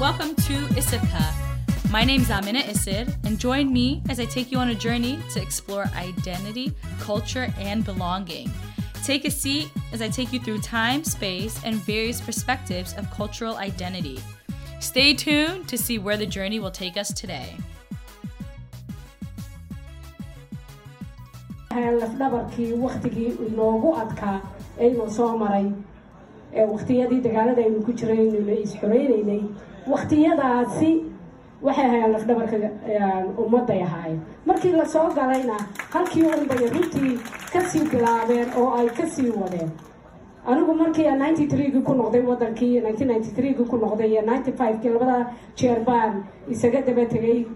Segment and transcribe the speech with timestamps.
[0.00, 1.90] Welcome to Isirka.
[1.90, 5.18] My name is Amina Isid, and join me as I take you on a journey
[5.34, 8.50] to explore identity, culture, and belonging.
[9.04, 13.56] Take a seat as I take you through time, space, and various perspectives of cultural
[13.58, 14.20] identity.
[14.80, 17.56] Stay tuned to see where the journey will take us today.
[21.80, 24.40] Lafdhabarkii waktigii inoogu adkaa
[24.80, 25.66] aynu soo maray.
[26.72, 29.40] Waktiyadii dagaalada aynu ku jiraynu is-xoreynaynay
[29.88, 30.90] waktiyadaasi
[31.62, 32.56] waxay ahaayeen lafdhabarka
[33.44, 34.20] ummadday ahaayeen.
[34.46, 35.56] Markii la soo galayna
[35.90, 37.18] halkii unbay runtii
[37.52, 39.70] ka sii bilaabeen oo ay ka sii wadeen.
[40.46, 44.88] Anigu markii ninety threegii ku noqday wadankii nineteen ninety threegii ku noqday iyo ninety fivekii
[44.88, 45.26] labada
[45.56, 47.46] jeer baan isaga daba tegay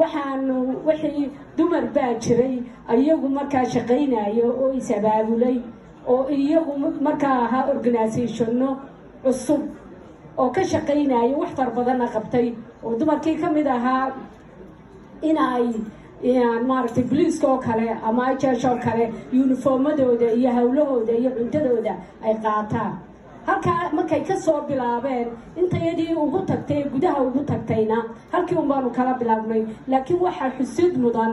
[0.00, 2.54] waxaanu wixii dumar baa jiray
[3.00, 5.56] iyagu markaa shaqaynayo oo is-abaabulay
[6.12, 6.72] oo iyagu
[7.06, 8.68] markaa ahaa organisationno
[9.24, 9.62] cusub
[10.40, 12.48] oo ka shaqaynayo wax far badanna qabtay.
[12.84, 14.06] Oo dumarkii ka mid ahaa
[15.28, 15.66] in ay
[16.68, 21.92] maaragtay boliiska oo kale ama ijeesh oo kale yuniformadooda iyo howlahooda iyo cuntadooda
[22.26, 22.92] ay qaataan
[23.46, 25.28] halkaa markay ka soo bilaabeen
[25.60, 27.98] intayadii ugu tagtay ee gudaha ugu tagtayna
[28.32, 29.62] halkii un baanu kala bilaabnay.
[29.88, 31.32] Laakiin waxaa xusid mudan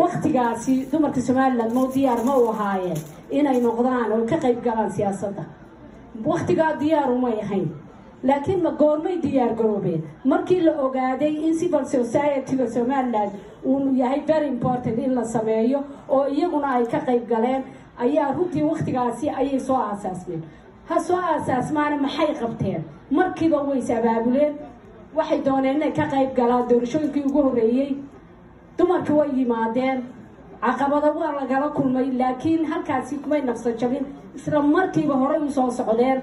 [0.00, 2.98] waktigaasi dumarka somaliland mo diyaar ma u ahaayeen
[3.30, 5.44] inay noqdaan oo ka qayb galaan siyaasadda.
[6.24, 7.68] Waktigaa diyaaru may ahayn
[8.22, 10.02] laakiin ma goormay diyaar garoobeen.
[10.24, 13.32] Markii la ogaaday in civil society-ga somaliland
[13.64, 17.62] uu yahay very important in la sameeyo oo iyaguna ay ka qayb galeen
[17.98, 20.42] ayaa runtii waktigaasi ayay soo aasaasmeen
[20.88, 22.82] ha soo aasaasmaana maxay qabteen?
[23.10, 24.54] Markiiba ways abaabuleen
[25.16, 27.90] waxay dooneen inay ka qayb galaan doorashooyinkii ugu horreeyey.
[28.78, 29.98] Dumarkii way yimaadeen.
[30.62, 34.04] Caqabada waa lagala kulmay laakiin halkaasi kumay naqsan jabin
[34.36, 36.20] isla markiiba horey u soo socdeen.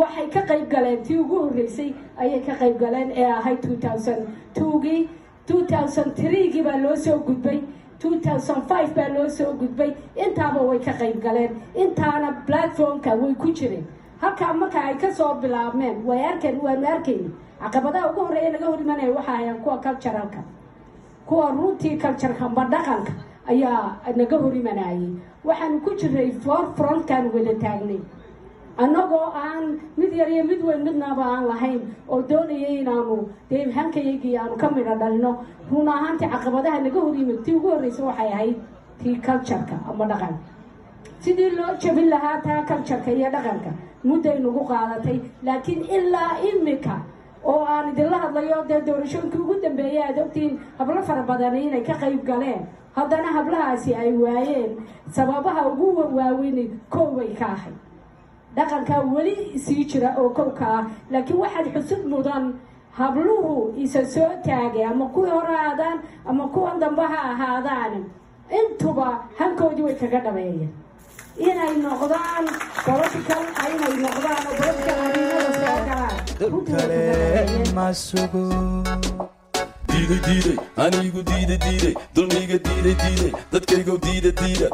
[0.00, 4.26] Waxay ka qayb galeen tii ugu horreysay ayay ka qayb galeen ee ahayd two thousand
[4.54, 5.08] twogii
[5.46, 7.60] two thousand threegii baa loo soo gudbay
[8.02, 9.94] baa loo soo gudbay.
[10.16, 11.50] Intaaba way ka qayb galeen.
[11.74, 13.84] Intaana platformka way ku jireen.
[14.20, 18.80] Halkaa marka ay ka soo bilaabmeen way arkeen waanu arkayni caqabadaha ugu horreeya naga hor
[18.80, 20.38] imanaya waxa ahayaan kuwa culturalka
[21.26, 23.12] kuwa runtii cultureka amba dhaqanka
[23.48, 25.10] ayaa naga hor imanayay.
[25.44, 28.00] Waxaanu ku jiray for frontkan wada taagnay
[28.78, 33.16] annagoo aan mid yar iyo mid weyn midnaba aan lahayn oo doonayay inaanu
[33.50, 35.32] dee hankayagii aanu ka midho dhalino
[35.70, 38.56] run ahaantii caqabadaha naga hor yimid tii ugu horreysa waxay ahayd
[39.02, 40.50] tii cultureka ama dhaqanka
[41.24, 43.70] sidii loo jabin lahaa taa cultureka iyo dhaqanka
[44.08, 46.96] mudday nagu qaadatay laakiin ilaa imika
[47.52, 51.94] oo aan idinla hadlayo dee doorashooyinkii ugu dambeeyay aad ogtiin hablo fara badani inay ka
[52.02, 52.62] qayb galeen
[52.96, 54.70] haddana hablahaasi ay waayeen
[55.16, 55.86] sababaha ugu
[56.18, 56.64] waaweyni
[56.94, 57.76] kooway ka ahayd
[58.56, 60.84] dhaqankaa weli sii jira oo kowka ah.
[61.10, 62.44] Laakiin waxaad xusud mudan
[62.98, 68.04] habluhu isa soo taagay ama kuwii hore ahaadaan ama kuwan dambe ha ahaadaan.
[68.60, 70.70] Intuba hankoodii way kaga dhabeeyeen.
[71.48, 72.44] Inay noqdaan
[72.86, 74.54] political inay noqdaan oo
[75.06, 76.14] arrimada soo galaan
[79.94, 80.56] diiday diiday
[80.86, 84.68] anigu diida diiday dulmiga diiday diiday dadkaygo diida diida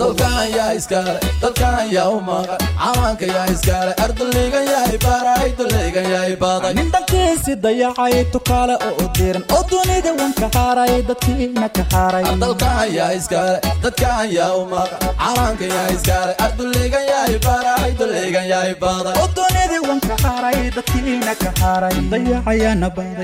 [0.00, 6.36] dalkan yaa iskaale dalkan yaa u maqan cawaanka yaa iskaale ardulligan yahay baarahay dulligan yahay
[6.44, 12.24] baaday nin dhankiisi dayacay tukaale oo u diran oo dunida wanka haaray dadkiina ka haaray
[12.44, 18.74] dalkan yaa iskaale dadkan yaa u maqan cawaanka yaa iskaale ardulligan yahay baarahay dulligan yahay
[18.84, 23.23] baaday oo dunida wanka haaray dadkiina ka haaray dayacayaana baaday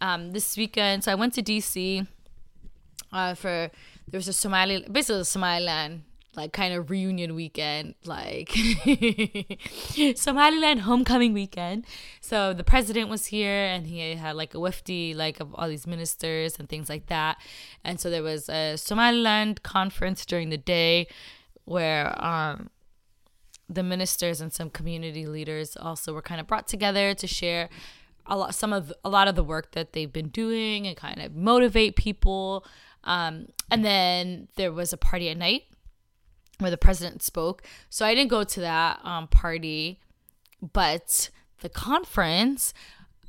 [0.00, 1.04] um, this weekend.
[1.04, 2.06] So, I went to DC
[3.12, 3.70] uh, for
[4.10, 6.02] there was a Somali, basically a Somaliland
[6.38, 8.50] like kind of reunion weekend, like
[10.14, 11.84] Somaliland homecoming weekend.
[12.20, 15.86] So the president was here and he had like a wifty, like of all these
[15.86, 17.38] ministers and things like that.
[17.84, 21.08] And so there was a Somaliland conference during the day
[21.64, 22.70] where um,
[23.68, 27.68] the ministers and some community leaders also were kind of brought together to share
[28.28, 31.20] a lot some of a lot of the work that they've been doing and kind
[31.20, 32.64] of motivate people
[33.04, 35.62] Um, and then there was a party at night
[36.58, 37.62] where the president spoke.
[37.88, 40.00] So I didn't go to that um, party,
[40.60, 41.30] but
[41.60, 42.74] the conference.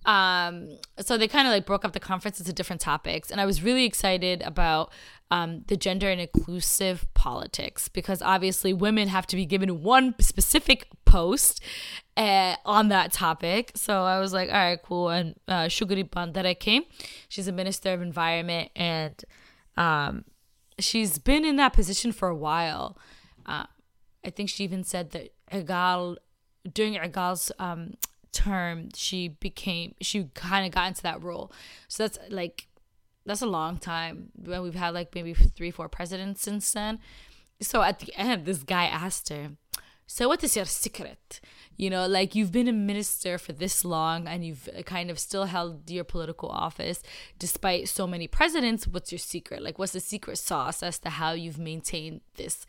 [0.05, 3.45] Um, so they kind of like broke up the conference into different topics, and I
[3.45, 4.91] was really excited about
[5.31, 10.87] um, the gender and inclusive politics because obviously women have to be given one specific
[11.05, 11.61] post
[12.17, 13.71] uh, on that topic.
[13.75, 15.09] So I was like, all right, cool.
[15.09, 16.83] And uh, Shugri Bandara came.
[17.27, 19.23] She's a minister of environment, and
[19.77, 20.25] um,
[20.79, 22.97] she's been in that position for a while.
[23.45, 23.65] Uh,
[24.25, 26.17] I think she even said that Egal
[26.73, 27.93] during Egal's um,
[28.31, 31.51] term, she became she kind of got into that role.
[31.87, 32.67] So that's like
[33.25, 34.29] that's a long time.
[34.35, 36.99] When we've had like maybe three, four presidents since then.
[37.61, 39.51] So at the end, this guy asked her,
[40.07, 41.41] "So what is your secret?"
[41.77, 45.45] You know, like you've been a minister for this long and you've kind of still
[45.45, 47.01] held your political office
[47.37, 48.85] despite so many presidents.
[48.87, 49.61] What's your secret?
[49.61, 52.65] Like, what's the secret sauce as to how you've maintained this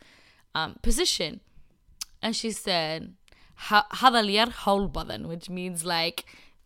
[0.55, 1.41] um, position?
[2.21, 3.15] And she said,
[3.69, 6.25] "Hadalir holbadan," which means like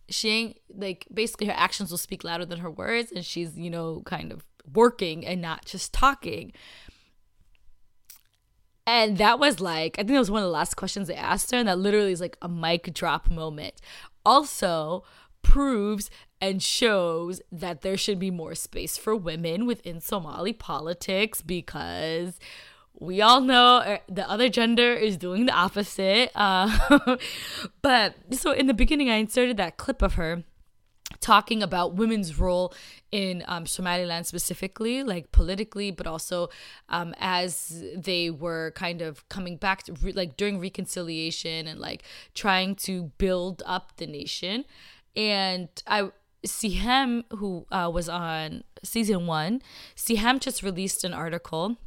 [0.09, 3.69] she ain't like basically her actions will speak louder than her words, and she's you
[3.69, 6.51] know kind of working and not just talking.
[8.88, 11.50] And that was like, I think that was one of the last questions they asked
[11.51, 13.81] her, and that literally is like a mic drop moment.
[14.24, 15.03] Also,
[15.41, 16.09] proves
[16.39, 22.39] and shows that there should be more space for women within Somali politics because
[23.00, 26.31] we all know uh, the other gender is doing the opposite.
[26.36, 27.18] Uh,
[27.81, 30.44] but so in the beginning, I inserted that clip of her
[31.19, 32.74] talking about women's role
[33.12, 36.50] in um, Somaliland specifically, like politically, but also
[36.89, 42.03] um, as they were kind of coming back to re- like during reconciliation and like
[42.33, 44.65] trying to build up the nation.
[45.15, 46.12] And I
[46.45, 49.62] Siham, who uh, was on season one,
[49.95, 51.77] Siham just released an article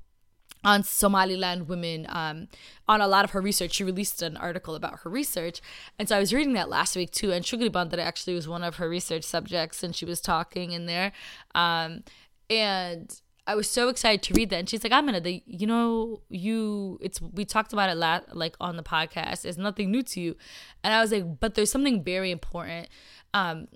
[0.64, 2.48] on Somaliland women um,
[2.86, 3.74] on a lot of her research.
[3.74, 5.60] She released an article about her research.
[5.98, 7.32] And so I was reading that last week too.
[7.32, 10.86] And Shugri Bandara actually was one of her research subjects and she was talking in
[10.86, 11.12] there.
[11.54, 12.02] Um,
[12.50, 14.58] and I was so excited to read that.
[14.58, 18.56] And she's like, I'm gonna, you know, you, it's, we talked about it last, like
[18.60, 19.44] on the podcast.
[19.44, 20.36] It's nothing new to you.
[20.84, 22.88] And I was like, but there's something very important
[23.32, 23.68] um,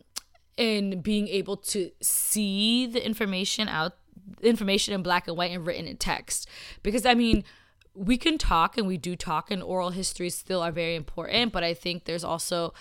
[0.57, 3.97] in being able to see the information out
[4.43, 6.49] information in black and white and written in text.
[6.83, 7.45] Because I mean,
[7.95, 11.53] we can talk and we do talk, and oral histories still are very important.
[11.53, 12.73] But I think there's also,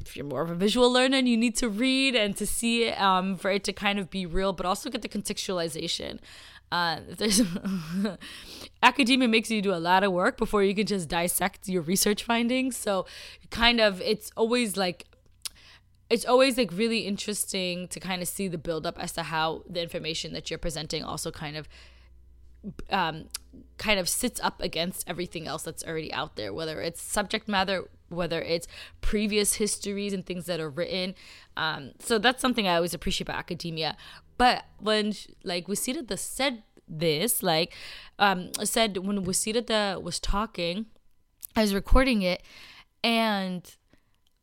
[0.00, 2.84] if you're more of a visual learner, and you need to read and to see
[2.84, 6.18] it um, for it to kind of be real, but also get the contextualization.
[6.72, 7.42] Uh, there's
[8.82, 12.22] academia makes you do a lot of work before you can just dissect your research
[12.22, 12.76] findings.
[12.76, 13.06] So,
[13.50, 15.06] kind of, it's always like
[16.10, 19.80] it's always like really interesting to kind of see the buildup as to how the
[19.80, 21.68] information that you're presenting also kind of
[22.90, 23.26] um,
[23.78, 27.88] kind of sits up against everything else that's already out there, whether it's subject matter,
[28.08, 28.66] whether it's
[29.00, 31.14] previous histories and things that are written.
[31.56, 33.96] Um, so that's something I always appreciate about academia.
[34.36, 35.14] But when
[35.44, 37.72] like Wasida said this, like
[38.18, 40.86] um, said when Wasida was talking,
[41.56, 42.42] I was recording it,
[43.02, 43.62] and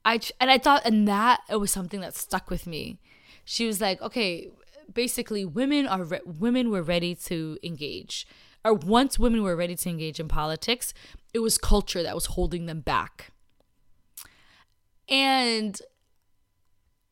[0.07, 2.97] I and I thought and that it was something that stuck with me.
[3.43, 4.49] She was like, okay,
[4.91, 8.25] basically women are re- women were ready to engage.
[8.63, 10.93] Or once women were ready to engage in politics,
[11.33, 13.31] it was culture that was holding them back.
[15.09, 15.79] And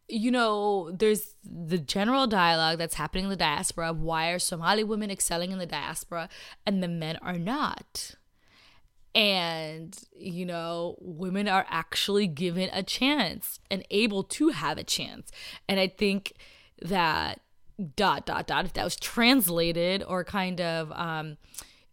[0.08, 4.86] you know, there's the general dialogue that's happening in the diaspora of why are Somali
[4.86, 6.29] women excelling in the diaspora
[6.65, 8.15] and the men are not
[9.15, 15.31] and you know women are actually given a chance and able to have a chance.
[15.67, 16.34] And i think
[16.81, 17.39] that
[17.95, 21.38] dot dot dot if that was translated or kind of um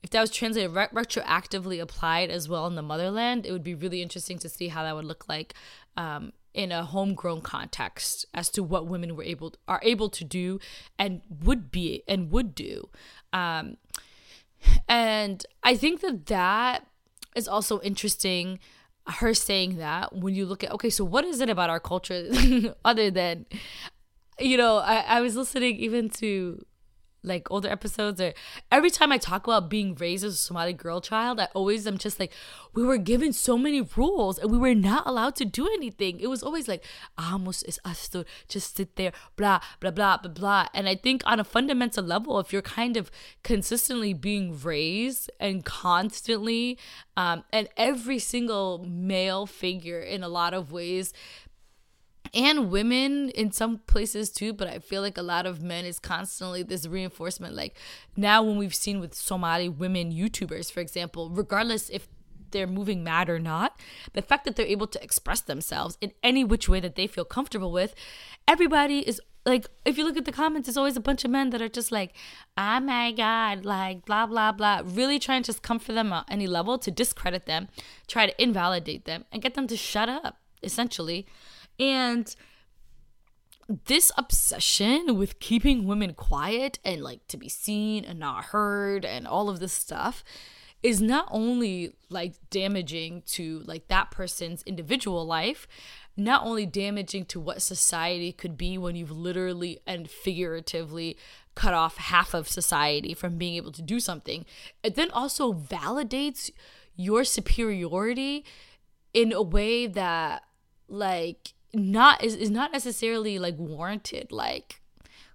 [0.03, 3.75] if that was translated re- retroactively applied as well in the motherland it would be
[3.75, 5.55] really interesting to see how that would look like
[5.97, 10.61] um in a homegrown context as to what women were able are able to do
[10.99, 12.89] and would be and would do.
[13.33, 13.77] Um
[14.89, 16.87] and i think that that
[17.35, 18.59] is also interesting
[19.07, 22.29] her saying that when you look at okay so what is it about our culture
[22.85, 23.47] other than
[24.39, 26.65] you know I, I was listening even to
[27.23, 28.33] like older episodes or
[28.71, 31.99] every time I talk about being raised as a Somali girl child, I always am
[31.99, 32.33] just like,
[32.75, 36.21] we were given so many rules and we were not allowed to do anything.
[36.21, 36.85] It was always like,
[37.21, 37.79] Amos is
[38.11, 40.67] to just sit there, blah, blah, blah, blah, blah.
[40.75, 43.11] And I think on a fundamental level, if you're kind of
[43.43, 46.79] consistently being raised and constantly,
[47.17, 51.13] um, and every single male figure in a lot of ways
[52.35, 55.99] and women in some places too but i feel like a lot of men is
[55.99, 57.55] constantly this reinforcement.
[57.55, 57.77] Like
[58.17, 62.09] now when we've seen with somali women youtubers for example regardless if
[62.51, 63.81] they're moving mad or not
[64.13, 67.25] the fact that they're able to express themselves in any which way that they feel
[67.25, 67.95] comfortable with
[68.47, 71.51] everybody is like if you look at the comments it's always a bunch of men
[71.51, 72.13] that are just like
[72.57, 76.25] oh my god like blah blah blah really trying to just come for them at
[76.29, 77.69] any level to discredit them
[78.07, 81.27] try to invalidate them and get them to shut up essentially
[81.79, 82.35] and
[83.87, 89.27] this obsession with keeping women quiet and like to be seen and not heard and
[89.27, 90.23] all of this stuff
[90.83, 95.67] is not only like damaging to like that person's individual life
[96.17, 101.17] not only damaging to what society could be when you've literally and figuratively
[101.55, 104.45] cut off half of society from being able to do something
[104.83, 106.51] it then also validates
[106.97, 108.45] your superiority
[109.15, 110.43] in a way that
[110.89, 114.81] like not is, is not necessarily like warranted like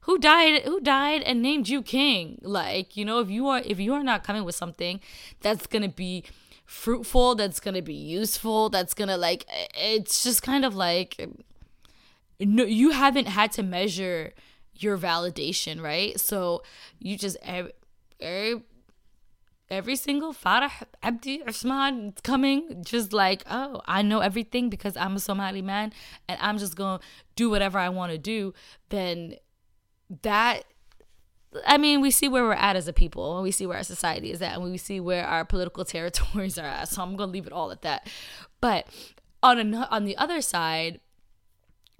[0.01, 2.39] who died who died and named you king?
[2.41, 4.99] Like you know if you are if you are not coming with something
[5.41, 6.23] that's gonna be
[6.65, 11.29] fruitful that's gonna be useful that's gonna like it's just kind of like
[12.39, 14.33] no you haven't had to measure
[14.75, 16.19] your validation right?
[16.19, 16.63] So
[16.99, 17.73] you just every,
[18.19, 18.61] every
[19.69, 20.71] every single Farah
[21.03, 25.93] Abdi Usman coming just like, oh, I know everything because I'm a Somali man
[26.27, 27.05] and I'm just going to
[27.35, 28.53] do whatever I want to do,
[28.89, 29.35] then
[30.21, 30.63] that
[31.65, 33.83] I mean, we see where we're at as a people, and we see where our
[33.83, 36.89] society is at, and we see where our political territories are at.
[36.89, 38.07] So I'm gonna leave it all at that.
[38.61, 38.87] But
[39.41, 40.99] on an, on the other side,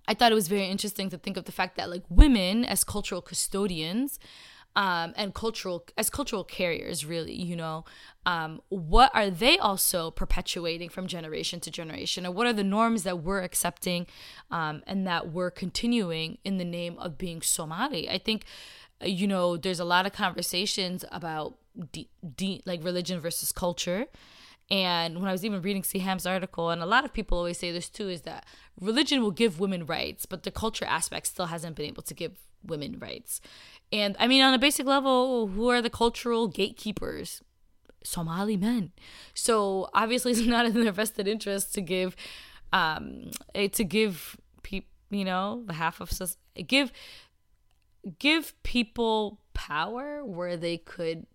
[0.08, 2.84] I thought it was very interesting to think of the fact that like women as
[2.84, 4.20] cultural custodians
[4.77, 7.84] um, and cultural as cultural carriers really you know
[8.27, 12.25] um, what are they also perpetuating from generation to generation?
[12.25, 14.05] And what are the norms that we're accepting
[14.51, 18.10] um, and that we're continuing in the name of being somali?
[18.10, 18.43] I think
[19.01, 21.55] you know there's a lot of conversations about
[21.93, 24.07] de- de- like religion versus culture.
[24.69, 27.72] And when I was even reading Siham's article, and a lot of people always say
[27.72, 28.46] this too, is that
[28.77, 32.34] religion will give women rights, but the culture aspect still hasn't been able to give
[32.62, 33.39] women rights.
[33.91, 37.41] And I mean, on a basic level, who are the cultural gatekeepers?
[38.03, 38.91] Somali men.
[39.34, 42.15] So obviously, it's not in their vested interest to give,
[42.74, 46.12] um, eh, to give people, you know, the half of
[46.67, 46.91] give,
[48.20, 51.25] give people power where they could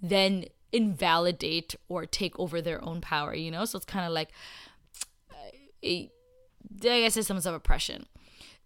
[0.00, 3.34] then invalidate or take over their own power.
[3.34, 4.30] You know, so it's kind of like,
[5.82, 6.10] a,
[6.82, 8.06] I guess sort of oppression.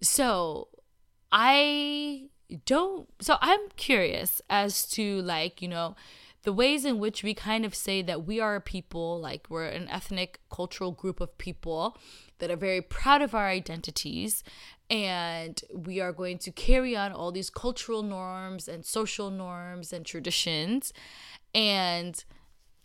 [0.01, 0.69] So
[1.33, 2.29] I
[2.65, 5.95] don't so i'm curious as to like you know
[6.45, 9.67] the ways in which we kind of say that we are a people like we're
[9.67, 11.97] an ethnic cultural group of people
[12.39, 14.43] that are very proud of our identities
[14.89, 20.07] and we are going to carry on all these cultural norms and social norms and
[20.07, 20.93] traditions
[21.55, 22.25] and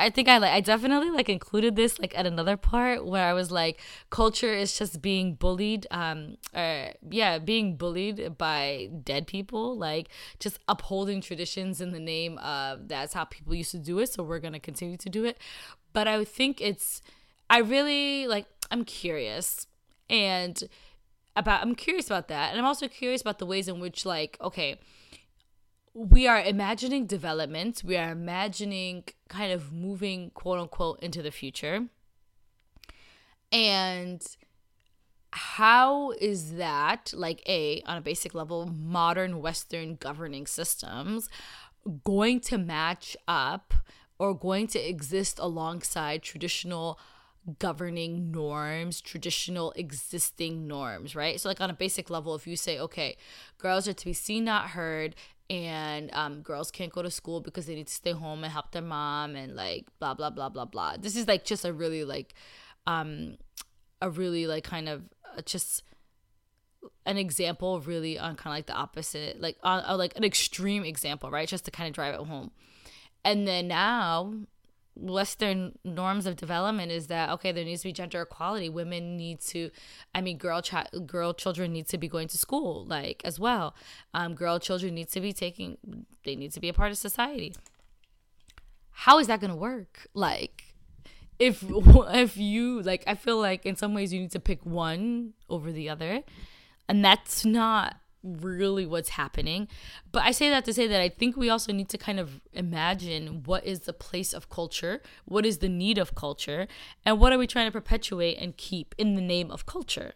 [0.04, 3.32] I think I like I definitely like included this like at another part where I
[3.32, 3.80] was like
[4.10, 10.60] culture is just being bullied um or yeah being bullied by dead people like just
[10.68, 14.40] upholding traditions in the name of that's how people used to do it so we're
[14.40, 15.38] going to continue to do it.
[15.94, 17.02] But I think it's
[17.50, 19.68] I really like I'm curious
[20.10, 20.62] and
[21.38, 24.36] about I'm curious about that and I'm also curious about the ways in which like
[24.42, 24.80] okay
[25.94, 31.88] we are imagining development, we are imagining kind of moving quote unquote into the future.
[33.52, 34.26] And
[35.32, 41.30] how is that, like, a, on a basic level, modern Western governing systems
[42.04, 43.74] going to match up
[44.18, 47.00] or going to exist alongside traditional
[47.60, 51.40] governing norms, traditional existing norms, right?
[51.40, 53.18] So, like on a basic level, if you say, okay,
[53.58, 55.16] girls are to be seen, not heard,
[55.50, 58.72] and um, girls can't go to school because they need to stay home and help
[58.72, 60.96] their mom and like blah blah blah blah blah.
[60.98, 62.34] This is like just a really like
[62.88, 63.38] um
[64.02, 65.04] a really like kind of
[65.38, 65.84] uh, just
[67.06, 70.84] an example really on kind of like the opposite like on uh, like an extreme
[70.84, 71.48] example right?
[71.48, 72.52] Just to kind of drive it home.
[73.26, 74.34] And then now
[74.96, 78.70] western norms of development is that okay there needs to be gender equality.
[78.70, 79.70] Women need to
[80.14, 83.76] i mean girl ch- girl children need to be going to school like as well.
[84.14, 85.78] Um girl children need to be taking
[86.24, 87.54] they need to be a part of society.
[88.92, 90.08] How is that going to work?
[90.14, 90.76] Like
[91.40, 95.34] if if you like i feel like in some ways you need to pick one
[95.50, 96.24] over the other.
[96.88, 99.68] And that's not really what's happening.
[100.12, 102.42] But I say that to say that I think we also need to kind of
[102.54, 106.68] imagine what is the place of culture, what is the need of culture,
[107.06, 110.14] and what are we trying to perpetuate and keep in the name of culture.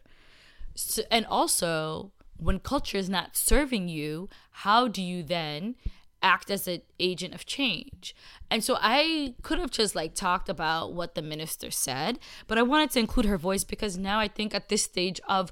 [0.76, 5.76] so, and also when culture is not serving you how do you then
[6.22, 8.16] act as an agent of change.
[8.50, 12.62] And so i could have just like talked about what the minister said but i
[12.62, 15.52] wanted to include her voice because now i think at this stage of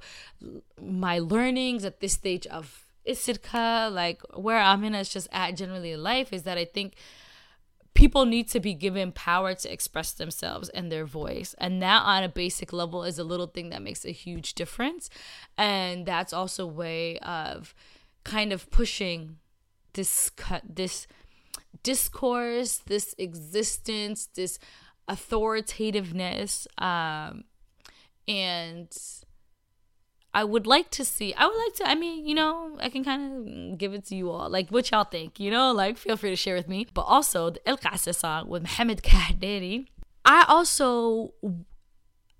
[0.81, 5.91] my learnings at this stage of isirka like where i amina is just at generally
[5.91, 6.95] in life is that i think
[7.95, 11.55] people need to be given power to express themselves and their voice.
[11.57, 15.09] And that on a basic level is a little thing that makes a huge difference.
[15.57, 17.73] And that's also a way of
[18.25, 19.37] kind of pushing
[19.95, 21.07] this cut this
[21.83, 24.59] discourse this existence this
[25.07, 27.43] authoritativeness um
[28.27, 28.89] and
[30.35, 31.33] I would like to see.
[31.33, 31.89] I would like to.
[31.89, 34.91] I mean, you know, I can kind of give it to you all, like what
[34.91, 35.39] y'all think.
[35.39, 36.87] You know, like feel free to share with me.
[36.93, 39.87] But also the El song with Mohamed Kahderi.
[40.25, 41.33] I also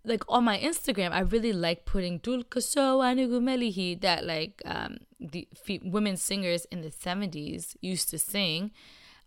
[0.06, 1.12] like on my Instagram.
[1.12, 6.82] I really like putting Dul Kaso Anugumelihi that like um the fe- women singers in
[6.82, 8.72] the seventies used to sing.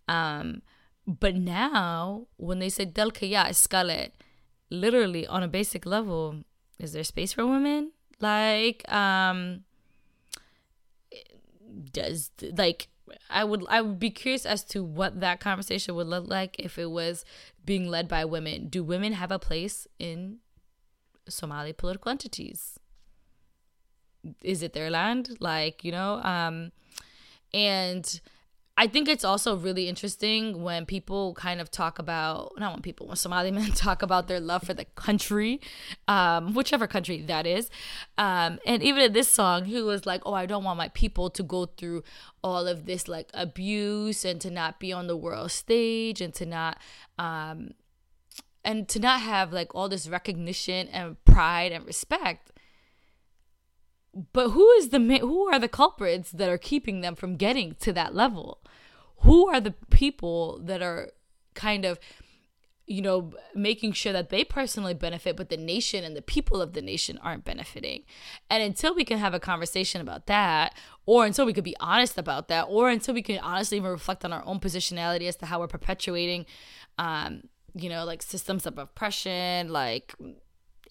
[0.07, 0.61] Um,
[1.05, 4.11] but now when they say Del Kaya Iskale,
[4.69, 6.43] literally on a basic level,
[6.79, 7.91] is there space for women?
[8.21, 9.63] like um
[11.91, 12.87] does like
[13.29, 16.77] I would I would be curious as to what that conversation would look like if
[16.77, 17.25] it was
[17.65, 18.67] being led by women.
[18.67, 20.37] Do women have a place in
[21.29, 22.79] Somali political entities?
[24.43, 25.37] Is it their land?
[25.39, 26.71] Like, you know, um
[27.53, 28.21] and
[28.79, 33.07] I think it's also really interesting when people kind of talk about not when people
[33.07, 35.59] when Somali men talk about their love for the country,
[36.07, 37.69] um, whichever country that is,
[38.17, 41.29] um, and even in this song, he was like, "Oh, I don't want my people
[41.31, 42.03] to go through
[42.41, 46.45] all of this like abuse and to not be on the world stage and to
[46.45, 46.77] not."
[47.17, 47.71] Um,
[48.63, 52.51] and to not have like all this recognition and pride and respect.
[54.33, 57.93] But who is the who are the culprits that are keeping them from getting to
[57.93, 58.59] that level?
[59.19, 61.11] Who are the people that are
[61.53, 61.99] kind of
[62.85, 66.73] you know making sure that they personally benefit but the nation and the people of
[66.73, 68.03] the nation aren't benefiting?
[68.49, 72.17] And until we can have a conversation about that or until we could be honest
[72.17, 75.45] about that or until we can honestly even reflect on our own positionality as to
[75.45, 76.45] how we're perpetuating
[76.97, 77.43] um
[77.75, 80.15] you know like systems of oppression like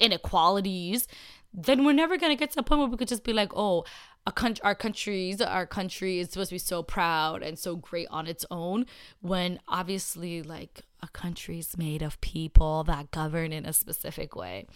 [0.01, 1.07] inequalities
[1.53, 3.51] then we're never going to get to a point where we could just be like,
[3.55, 3.85] oh,
[4.27, 8.07] a country, our countries, our country is supposed to be so proud and so great
[8.11, 8.85] on its own,
[9.21, 14.67] when obviously, like, a country is made of people that govern in a specific way.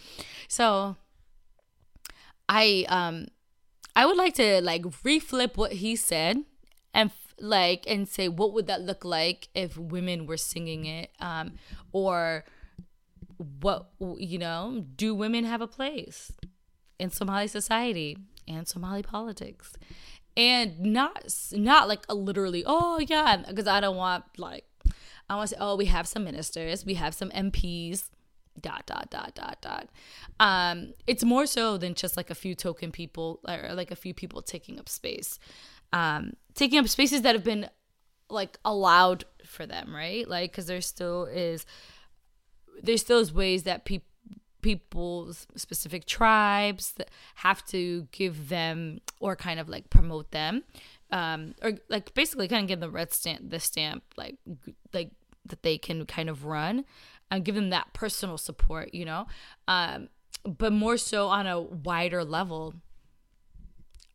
[0.47, 0.95] So,
[2.49, 3.27] I um,
[3.95, 6.43] I would like to like reflip what he said
[6.93, 11.53] and like and say what would that look like if women were singing it, um,
[11.91, 12.45] or
[13.37, 16.31] what you know, do women have a place?
[16.99, 18.17] in Somali society
[18.47, 19.73] and Somali politics.
[20.35, 24.65] And not not like a literally, oh yeah, because I don't want like
[25.29, 28.09] I want to say, oh, we have some ministers, we have some MPs,
[28.59, 29.89] dot dot dot dot dot.
[30.39, 34.15] Um, it's more so than just like a few token people or like a few
[34.15, 35.37] people taking up space,
[35.91, 37.69] um, taking up spaces that have been
[38.29, 40.27] like allowed for them, right?
[40.27, 41.65] Like, because there still is,
[42.81, 44.07] there's still is ways that people
[44.63, 50.63] people's specific tribes that have to give them or kind of like promote them
[51.11, 54.37] um or like basically kind of give them red stamp the stamp like
[54.93, 55.11] like
[55.45, 56.85] that they can kind of run
[57.29, 59.27] and give them that personal support you know
[59.67, 60.07] um
[60.45, 62.73] but more so on a wider level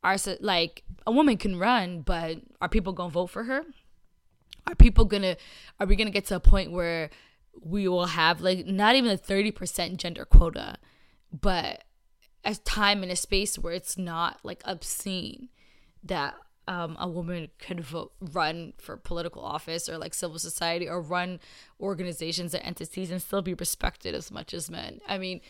[0.03, 3.65] are like a woman can run but are people gonna vote for her
[4.67, 5.37] are people gonna
[5.81, 7.11] are we gonna get to a point where
[7.63, 10.77] we will have like not even a 30% gender quota,
[11.33, 11.85] but
[12.45, 15.49] a time and a space where it's not like obscene
[16.03, 16.35] that
[16.67, 21.41] um, a woman could vote, run for political office or like civil society or run
[21.81, 25.01] organizations and entities and still be respected as much as men.
[25.09, 25.41] I mean,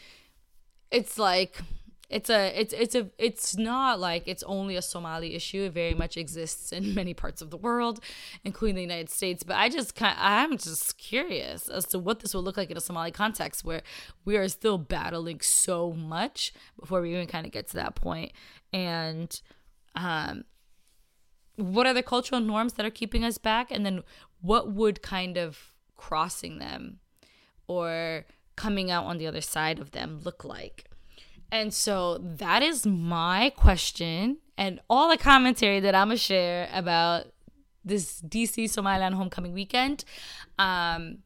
[0.90, 1.61] it's like
[2.10, 5.64] it's a it's it's a it's not like it's only a Somali issue.
[5.64, 8.00] It very much exists in many parts of the world,
[8.44, 9.42] including the United States.
[9.42, 12.76] But I just kind I'm just curious as to what this will look like in
[12.78, 13.82] a Somali context where
[14.24, 18.32] we are still battling so much before we even kind of get to that point.
[18.72, 19.38] And
[19.94, 20.44] um
[21.56, 24.02] what are the cultural norms that are keeping us back and then
[24.40, 27.00] what would kind of crossing them
[27.66, 30.88] or coming out on the other side of them look like
[31.50, 36.68] and so that is my question and all the commentary that I'm going to share
[36.72, 37.26] about
[37.84, 40.04] this DC Somaliland homecoming weekend.
[40.58, 41.18] Um,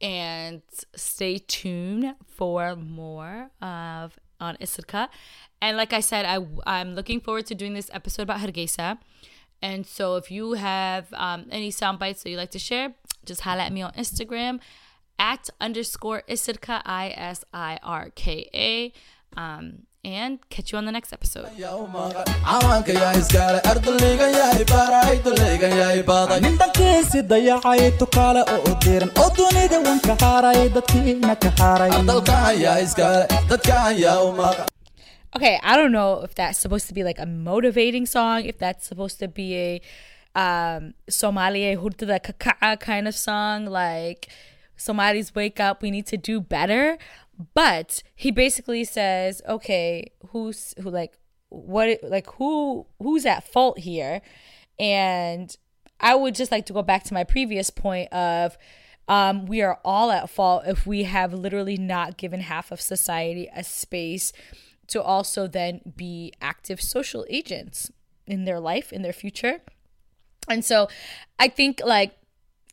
[0.00, 0.62] and
[0.94, 5.08] stay tuned for more of on Isirka.
[5.62, 8.98] And like I said, I, I'm looking forward to doing this episode about Hargeisa.
[9.62, 13.40] And so if you have um, any sound bites that you'd like to share, just
[13.40, 14.60] holla at me on Instagram
[15.18, 18.92] at underscore Isirka, I S I R K A.
[19.36, 21.50] Um, and catch you on the next episode.
[35.34, 38.86] Okay, I don't know if that's supposed to be like a motivating song, if that's
[38.86, 39.80] supposed to be a
[40.38, 44.28] um Somalia hurdada kaka'a kind of song, like
[44.76, 46.96] Somalis wake up, we need to do better.
[47.54, 51.18] But he basically says, okay, who's who like
[51.48, 54.22] what like who who's at fault here?
[54.78, 55.54] And
[56.00, 58.56] I would just like to go back to my previous point of
[59.08, 63.48] um, we are all at fault if we have literally not given half of society
[63.54, 64.32] a space
[64.88, 67.90] to also then be active social agents
[68.26, 69.60] in their life, in their future.
[70.48, 70.88] And so
[71.38, 72.16] I think like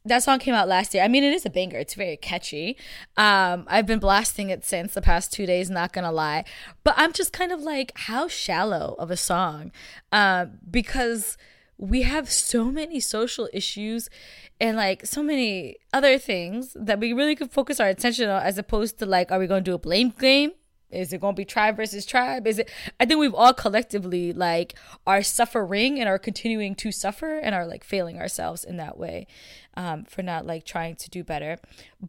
[0.05, 1.03] that song came out last year.
[1.03, 1.77] I mean, it is a banger.
[1.77, 2.77] It's very catchy.
[3.15, 6.43] Um, I've been blasting it since the past two days, not gonna lie.
[6.83, 9.71] But I'm just kind of like, how shallow of a song?
[10.11, 11.37] Um, because
[11.77, 14.09] we have so many social issues
[14.59, 18.57] and like so many other things that we really could focus our attention on as
[18.57, 20.51] opposed to like, are we gonna do a blame game?
[20.93, 22.47] Is it going to be tribe versus tribe?
[22.47, 22.69] Is it?
[22.99, 24.75] I think we've all collectively like
[25.05, 29.27] are suffering and are continuing to suffer and are like failing ourselves in that way
[29.75, 31.57] um, for not like trying to do better.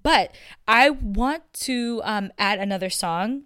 [0.03, 0.35] But
[0.68, 3.44] I want to um, add another song.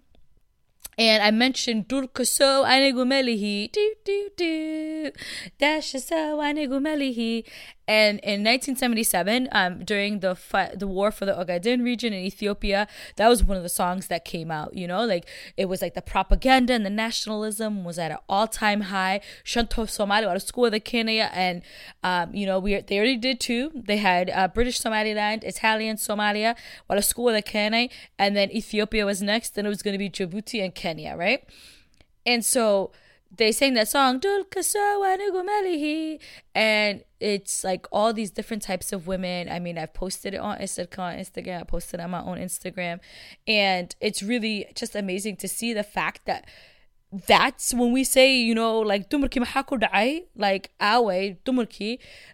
[0.97, 3.71] And I mentioned Durkaso Anigumelihi.
[3.71, 4.88] Do do do.
[7.89, 12.87] And in 1977, um, during the fi- the war for the Ogaden region in Ethiopia,
[13.15, 14.75] that was one of the songs that came out.
[14.75, 18.47] You know, like it was like the propaganda and the nationalism was at an all
[18.47, 19.21] time high.
[19.43, 21.63] Shanto Somali out of school of the Kenya, and
[22.03, 23.71] um, you know we they already did two.
[23.73, 28.51] They had uh, British Somaliland, Italian Somalia, while a school of the Kenya, and then
[28.51, 29.55] Ethiopia was next.
[29.55, 31.43] Then it was going to be Djibouti and Kenya, right?
[32.23, 32.91] And so
[33.31, 34.21] they sang that song
[36.55, 39.49] and it's like all these different types of women.
[39.49, 42.99] I mean i've posted it on instagram instagram i posted on my own instagram.
[43.47, 46.47] And it's really just amazing to see the fact that
[47.11, 49.09] that's when we say you know like
[50.35, 51.33] like awe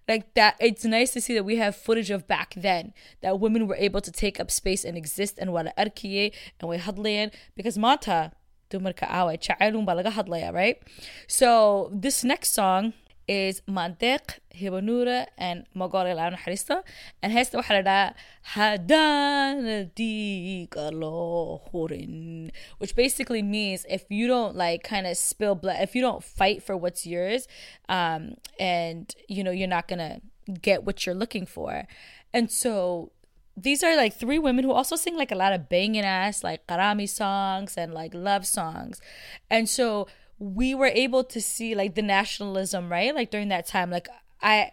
[0.08, 3.68] like that it's nice to see that we have footage of back then that women
[3.68, 8.34] were able to take up space and exist and wala and we hadlayan because mata
[8.70, 9.06] dumarka
[9.48, 10.82] jacaylun baa laga hadlaya right
[11.28, 12.94] so this next song
[13.28, 16.84] is Mandeq, Hibanura, and Mogol El Harista.
[17.22, 18.14] And heesta waxaa la dhahaa
[18.54, 25.78] Hadana diga lo hurin, which basically means if you don't like kind of spill blood,
[25.82, 27.48] if you don't fight for what's yours,
[27.90, 30.22] um, and you know you're not gonna
[30.62, 31.88] get what you're looking for,
[32.34, 33.12] and so
[33.58, 36.68] these are like three women who also sing like a lot of banging ass like
[36.68, 39.02] karami songs and like love songs,
[39.50, 40.08] and so
[40.40, 43.16] we were able to see like the nationalism, right?
[43.16, 44.08] Like during that time, like
[44.42, 44.72] I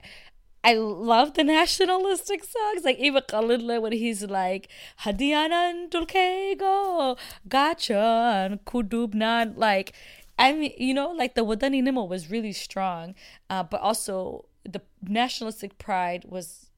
[0.65, 4.69] I love the nationalistic songs, like even Khalidla when he's like
[5.01, 7.19] Hadianan Dulkego,
[7.49, 9.93] Gachan, Kudubnan, like
[10.39, 13.15] I mean, you know, like the Wadani Nimo was really strong,
[13.51, 16.71] uh, but also the nationalistic pride was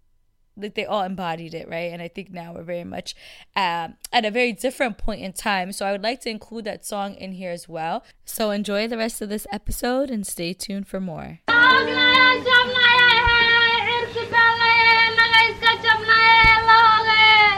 [0.57, 1.91] like they all embodied it, right?
[1.93, 3.15] And I think now we're very much
[3.57, 5.73] um, at a very different point in time.
[5.73, 8.05] So I would like to include that song in here as well.
[8.25, 11.41] So enjoy the rest of this episode and stay tuned for more.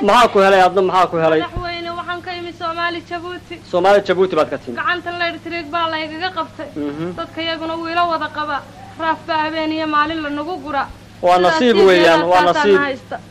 [0.09, 4.35] maxaa ku helay adna maxaa ku helay madaxweyne waxaan ka imi soomaali jabuuti soomaali jabuuti
[4.39, 7.09] baad ka timi gacanta leyrtrig baa laygaga qabtay Mhm.
[7.19, 8.57] dadka iyaguna wiilo wada qaba
[9.03, 10.83] raaf baa habeen iyo maalin lanagu gura
[11.23, 12.81] waa nasiib weeyaan waa nasiib.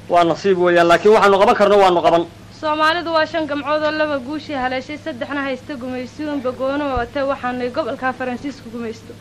[0.09, 2.23] waa nasiib weeyaan laakiin waxaanu qaban karno waanu qaban.
[2.61, 8.13] Soomaalidu waa shan gamcood oo laba guushii haleeshay saddexna haysta gumaysiuunba goonuma watee waxaanay gobolka
[8.13, 9.13] faransiisku gumaysto.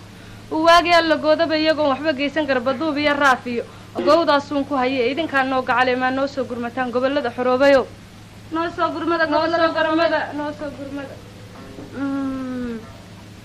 [0.51, 3.65] Uwaagii alla goodaba iyagoon waxba geysan kara baduub iyo raaf iyo
[4.07, 7.87] gowdaasuun ku haye idinkaa noo gacaleemaa noo soo gurmataan gobollada xoroobayo.
[8.53, 11.15] Noo soo gurmada noo soo gurmada noo soo gurmada.
[11.99, 12.79] Mm,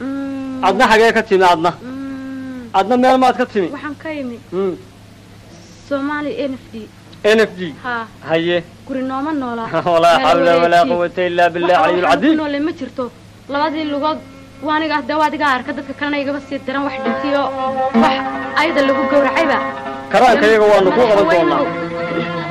[0.01, 1.71] mm, adna xagee ka timi adna.
[1.81, 2.69] Mm.
[2.73, 3.67] adna meel maad ka timi.
[3.71, 4.37] Waxaan ka imi
[5.89, 6.75] somalia n f d.
[7.35, 7.61] N f d?
[8.29, 8.57] Haye.
[8.87, 13.05] Guri nooma noolaa walaa xawla walaa quwata illaa billah caliyulcadiim noole ma jirto.
[13.53, 14.19] Labadii lugood
[14.67, 17.69] waaniga ahdaw adigaa arka dadka kalena igaba sii daran wax dhintay oo
[18.03, 18.17] wax
[18.61, 19.57] ayada lagu gowracayba.
[20.13, 21.63] Karaanka iyaga waanu ku qaban doonaa.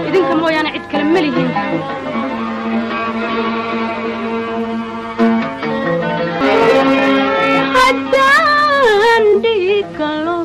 [0.08, 1.50] idinka mooyaane cid kale ma lihiin
[7.88, 10.36] haddaan dhigi kalo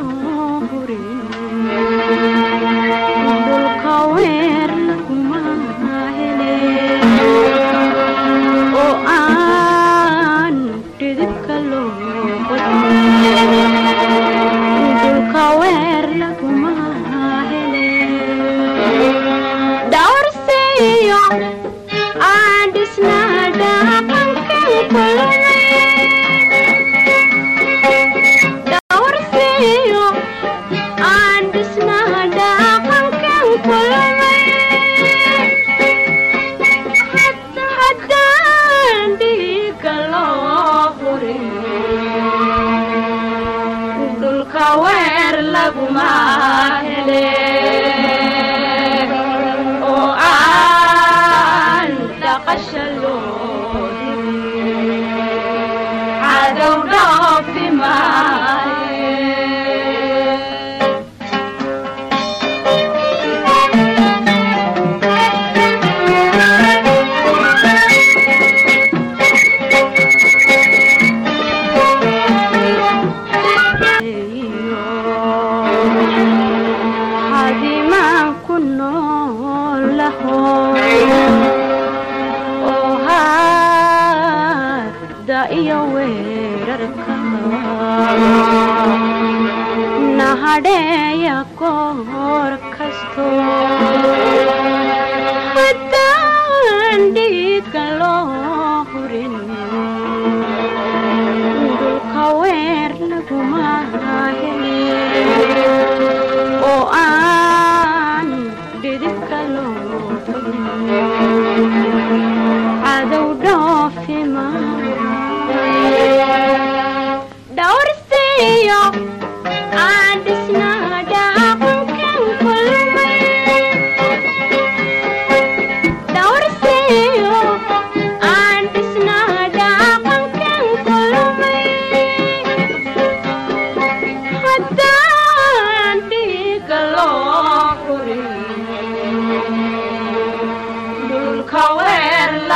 [85.60, 87.16] iyo weerarka
[90.20, 93.28] nahadheeya goor kasto
[95.56, 98.53] haddaan dhiidka loo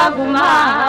[0.10, 0.87] 가구만.